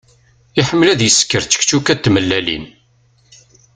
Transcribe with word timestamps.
Iḥemmel 0.59 0.87
ad 0.89 1.01
isker 1.09 1.43
čekčuka 1.51 1.93
d 1.95 1.99
tmellalin. 1.99 2.65